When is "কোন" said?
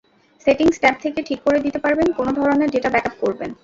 2.11-2.27